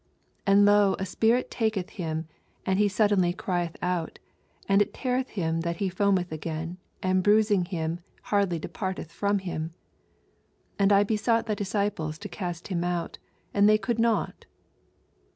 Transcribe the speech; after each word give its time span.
89 0.47 0.57
And, 0.57 0.65
lo, 0.65 0.95
a 0.97 1.05
spirit 1.05 1.51
taketh 1.51 1.91
him, 1.91 2.27
and 2.65 2.79
he 2.79 2.87
suddenly 2.87 3.33
crieth 3.33 3.77
out; 3.83 4.17
anditteareth 4.67 5.27
him 5.29 5.59
that 5.61 5.75
he 5.75 5.91
foameth 5.91 6.31
again, 6.31 6.79
and 7.03 7.21
bruis 7.23 7.51
ing 7.51 7.65
him 7.65 7.99
hardly 8.23 8.57
departeth 8.57 9.11
from 9.11 9.37
him. 9.37 9.75
40 10.79 10.79
And 10.79 10.91
I 10.93 11.03
besought 11.03 11.45
thy 11.45 11.53
disciples 11.53 12.17
to 12.17 12.29
oast 12.43 12.69
him 12.69 12.83
out; 12.83 13.19
and 13.53 13.69
they 13.69 13.77
could 13.77 13.99
not. 13.99 14.47